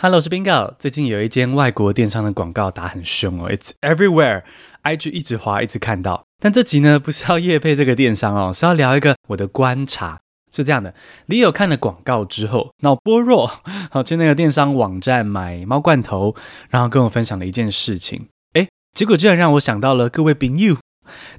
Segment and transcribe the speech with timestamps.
[0.00, 0.74] Hello，我是 Bingo。
[0.78, 6.24] 最近有一间外国电商的广告打很凶哦，It's everywhere，IG 一直滑，一直看到。
[6.38, 10.20] 但这集呢，不是要业配这个电商哦，是要聊一个我的观察。
[10.52, 10.94] 是这样的
[11.26, 13.50] ，Leo 看了广告之后，脑波弱，
[13.90, 16.36] 好去那个电商网站买猫罐头，
[16.70, 18.28] 然后跟我分享了一件事情。
[18.52, 20.78] 诶，结果居然让我想到了各位 Bingo，，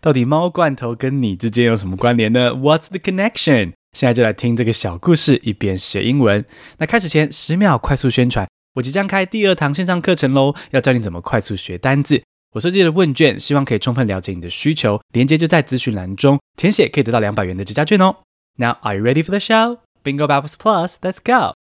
[0.02, 3.72] 到底猫罐头跟你之间有什么关联呢？What's the connection？
[3.94, 6.46] 现在就来听这个小故事，一边学英文。
[6.78, 12.22] 那开始前十秒快速宣传，我即将开第二堂线上课程喽，要教你怎么快速学单字。
[12.54, 15.00] 我设计了问卷，希望可以充分了解你的需求。
[15.14, 18.16] 链接就在咨询栏中，填写可以得到两百元的折价券哦。
[18.58, 19.80] Now are you ready for the show?
[20.04, 21.59] Bingo Babes Plus, let's go.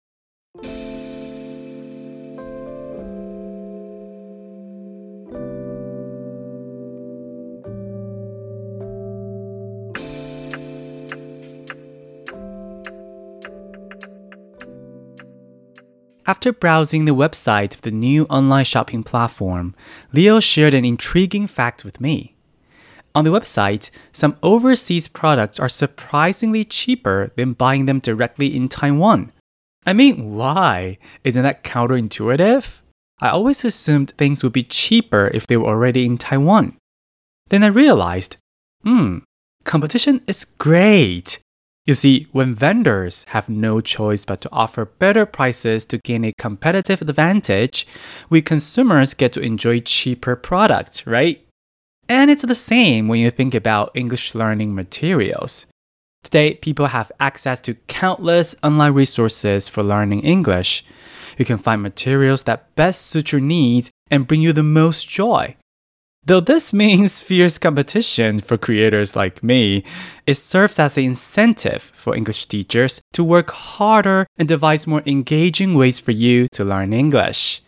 [16.27, 19.77] After browsing the website of the new online shopping platform,
[20.13, 22.35] Leo shared an intriguing fact with me.
[23.15, 29.33] On the website, some overseas products are surprisingly cheaper than buying them directly in Taiwan.
[29.87, 30.99] I mean, why?
[31.23, 32.81] Isn't that counterintuitive?
[33.21, 36.77] I always assumed things would be cheaper if they were already in Taiwan.
[37.49, 38.37] Then I realized,
[38.83, 39.19] hmm,
[39.65, 41.39] competition is great.
[41.87, 46.33] You see, when vendors have no choice but to offer better prices to gain a
[46.37, 47.87] competitive advantage,
[48.29, 51.47] we consumers get to enjoy cheaper products, right?
[52.09, 55.67] And it's the same when you think about English learning materials.
[56.25, 60.85] Today, people have access to countless online resources for learning English.
[61.39, 65.55] You can find materials that best suit your needs and bring you the most joy.
[66.26, 69.84] Though this means fierce competition for creators like me,
[70.28, 75.74] it serves as an incentive for English teachers to work harder and devise more engaging
[75.74, 77.64] ways for you to learn English.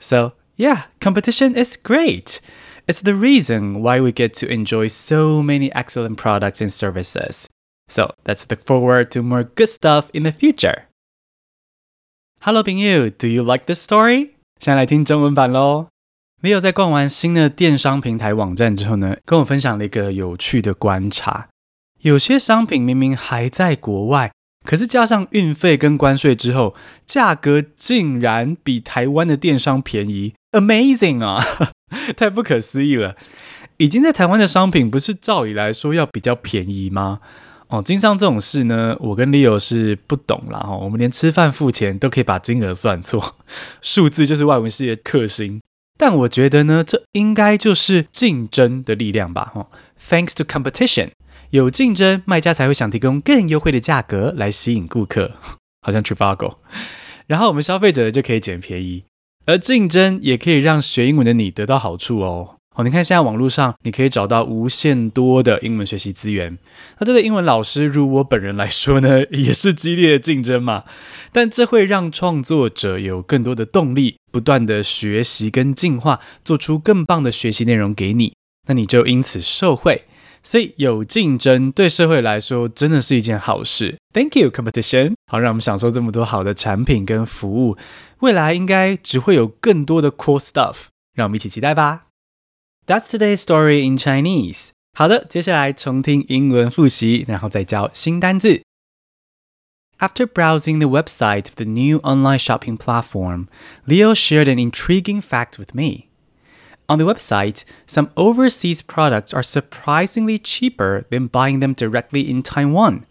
[0.00, 2.40] So, yeah, competition is great.
[2.88, 7.46] It's the reason why we get to enjoy so many excellent products and services.
[7.88, 10.84] So, let's look forward to more good stuff in the future.
[12.40, 14.30] Hello, 朋友，Do you like this story?
[14.58, 15.88] 现在来听中文版喽。
[16.43, 21.47] Leo 在逛完新的电商平台网站之后呢，跟我分享了一个有趣的观察。
[22.01, 24.29] 有些商品明明还在国外，
[24.65, 31.41] 可是加上运费跟关税之后，价格竟然比台湾的电商便宜，Amazing 啊！
[32.17, 33.15] 太不可思议了。
[33.77, 37.21] 已经在台湾的商品，不是照理来说要比较便宜吗？
[37.69, 40.59] 哦，经商这种事呢，我跟 Leo 是不懂啦。
[40.59, 40.75] 哈。
[40.75, 43.37] 我们连吃饭付钱都可以把金额算错，
[43.81, 45.61] 数字就是外文系的克星。
[45.97, 49.51] 但我觉得呢，这应该就是竞争的力量吧。
[49.53, 49.69] 哈
[50.09, 51.11] ，Thanks to competition，
[51.51, 55.33] 有竞争，卖家才会想提供更优惠的价格来吸引顾客，
[55.81, 56.57] 好像 Trivago。
[57.27, 59.03] 然后我们消费者就可以捡便宜，
[59.45, 62.57] 而竞争也可以让学英文的你得到好处哦。
[62.75, 66.57] 哦，你看现在网络上你可以找到无限多的英文学习资源。
[66.97, 70.83] 那这个英文老师，如我本人来说呢，也是激烈的竞争嘛。
[71.31, 78.33] 但这会让创作者有更多的动力，不断的学习跟进化，做出更棒的学习内容给你。
[78.67, 80.05] 那你就因此受惠。
[80.41, 83.97] 所以有竞争对社会来说真的是一件好事。
[84.13, 85.13] Thank you, competition。
[85.31, 87.77] 好，让我们享受这么多好的产品跟服务。
[88.19, 90.87] 未来应该只会有更多的 cool stuff。
[91.15, 92.07] 让我们一起期待吧。
[92.86, 94.70] That's today's story in Chinese。
[94.94, 98.62] 好的，接下来重听英文复习，然后再教新单字。
[99.98, 103.48] After browsing the website of the new online shopping platform,
[103.86, 106.08] Leo shared an intriguing fact with me.
[106.86, 113.06] On the website, some overseas products are surprisingly cheaper than buying them directly in Taiwan.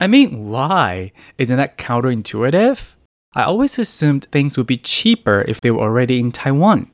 [0.00, 1.12] I mean, why?
[1.36, 2.94] Isn't that counterintuitive?
[3.34, 6.90] I always assumed things would be cheaper if they were already in Taiwan.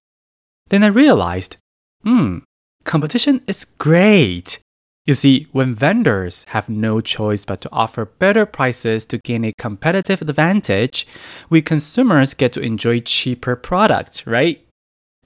[0.71, 1.58] Then I realized
[2.04, 2.40] Hmm,
[2.86, 4.60] competition is great.
[5.06, 9.54] You see, when vendors have no choice but to offer better prices to gain a
[9.58, 11.08] competitive advantage,
[11.50, 14.64] we consumers get to enjoy cheaper products, right?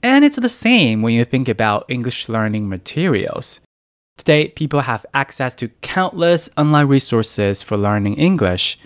[0.02, 3.60] And it's the same when you think about English learning materials.
[4.18, 8.78] Today, people have access to countless online resources for learning English.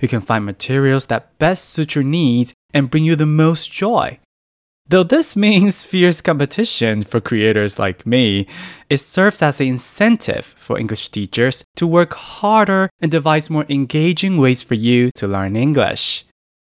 [0.00, 4.18] You can find materials that best suit your needs and bring you the most joy.
[4.91, 8.47] Though this means fierce competition for creators like me,
[8.89, 14.37] it serves as an incentive for English teachers to work harder and devise more engaging
[14.37, 16.23] ways for you to learn English.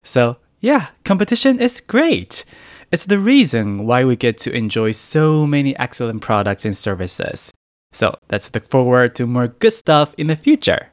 [0.06, 2.46] So, yeah, competition is great.
[2.90, 7.52] It's the reason why we get to enjoy so many excellent products and services.
[7.92, 10.92] So, let's look forward to more good stuff in the future.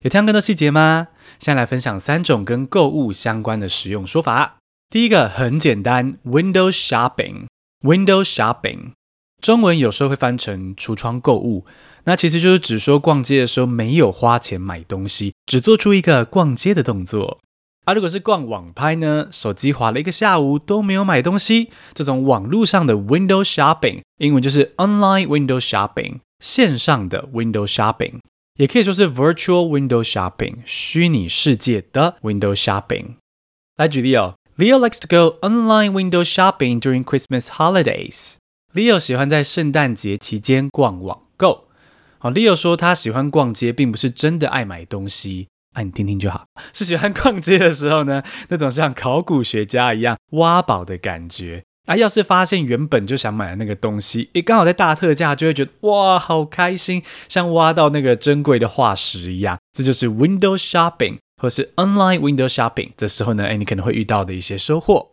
[0.00, 1.08] 有听更多细节吗？
[1.38, 4.55] 现在来分享三种跟购物相关的实用说法。
[4.89, 8.93] 第一个很简单，window shopping，window shopping，
[9.41, 11.65] 中文有时候会翻成橱窗购物，
[12.05, 17.39] 那其实就是指说逛街的时候没有花钱买东西，只做出一个逛街的动作。
[17.83, 28.19] 而、啊、如果是逛网拍呢，手机滑了一个下午都没有买东西，这种网络上的 window shopping，英文就是 online window shopping，线上的 window shopping，
[28.57, 33.15] 也可以说是 virtual window shopping，虚拟世界的 window shopping。
[33.75, 34.35] 来举例哦。
[34.59, 38.37] Leo likes to go online window shopping during Christmas holidays.
[38.73, 41.67] Leo 喜欢在圣诞节期间逛网购。
[42.17, 45.49] 好，Leo 说他喜欢逛街，并不是真的爱买东西。
[45.75, 51.63] 啊，你听听就好，是喜欢逛街的时候呢，那种像考古学家一样挖宝的感觉。
[51.85, 59.59] 啊，要是发现原本就想买的那个东西，诶，刚好在大特价，就会觉得哇，好开心，像挖到那个珍贵的化石一样。
[59.77, 61.19] 这就是 window shopping。
[61.41, 65.11] 或是 online window shopping 的时候呢，诶，你可能会遇到的一些收获。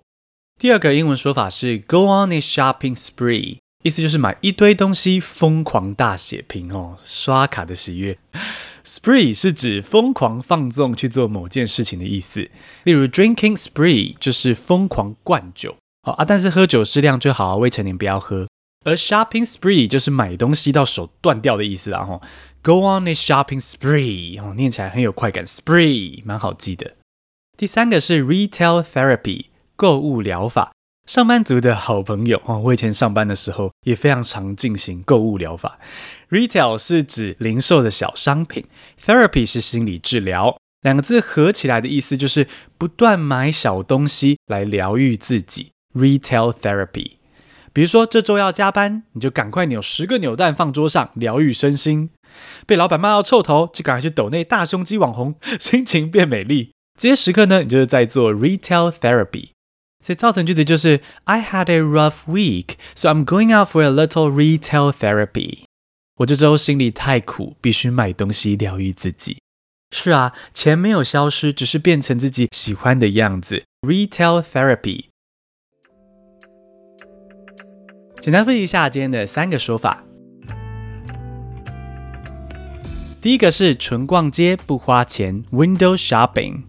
[0.59, 8.17] 第二个英文说法是 go on a shopping spree，意思就是买一堆东西，疯狂大血拼哦，刷卡的喜悦。
[8.85, 12.49] spree 是指疯狂放纵去做某件事情的意思，
[12.85, 15.76] 例如 drinking spree 就是疯狂灌酒
[16.06, 18.47] 哦啊，但是喝酒适量就好，未成年不要喝。
[18.85, 22.21] 而 shopping spree 就是买东西到手断掉的意思啦，吼。
[22.64, 26.96] Go on a shopping spree，哦，念起来很有快感，spree 蛮好记的。
[27.58, 30.72] 第三个是 retail therapy，购物疗法，
[31.06, 32.58] 上班族的好朋友哦。
[32.61, 35.78] 我以前上班的时候也非常常进行购物疗法。
[36.31, 38.64] Retail 是指零售的小商品
[39.05, 45.72] ，therapy 是心理治疗，两个字合起来的意思就是不断买小东西来疗愈自己。
[45.94, 47.16] Retail therapy。
[47.75, 52.08] 比如说这周要加班，你就赶快扭十个扭蛋放桌上，疗愈身心。
[52.67, 56.73] 被老板骂到臭头，就赶快去抖内大胸肌网红，心情变美丽。
[56.99, 59.51] 这些时刻呢，你就是在做 retail therapy。
[60.05, 65.61] 所以造成句子就是 I had a rough week, so I'm going out for a little retail therapy。
[66.17, 69.39] 我这周心里太苦，必须买东西疗愈自己。
[69.91, 73.65] 是啊，钱没有消失，只是变成自己喜欢的样子。
[73.81, 75.07] retail therapy。
[78.21, 80.04] 简单复习一下今天的三个说法。
[83.25, 86.65] 第一个是纯逛街不花钱，window shopping；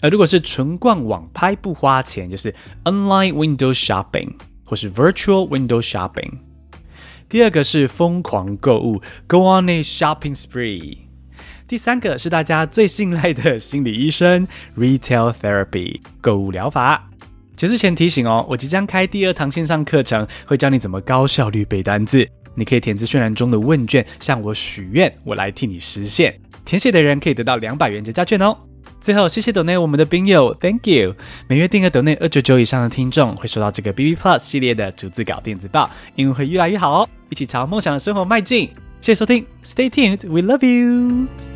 [0.00, 2.54] 而如果是纯逛网拍不花钱，就是
[2.84, 6.30] online window shopping 或是 virtual window shopping。
[7.28, 10.98] 第二个是疯狂购物，go on a shopping spree。
[11.66, 17.10] 第三个是大家最信赖的心理医生，retail therapy 购物疗法。
[17.56, 22.28] 结束前提醒哦，我即将开第二堂线上课程，会教你怎么高效率背单字。
[22.56, 26.36] 你可以填资讯栏中的问卷，向我许愿，我来替你实现。
[26.64, 28.56] 填写的人可以得到两百元折价券哦。
[29.00, 31.14] 最后，谢谢抖内我们的宾友，Thank you。
[31.46, 37.08] 每月订阅抖内二九九以上的听众，会收到这个 B B Plus 系列的逐字稿电子报，英文会越来越好哦。
[37.28, 38.70] 一起朝梦想的生活迈进。
[39.00, 41.55] 谢谢收听，Stay tuned，We love you。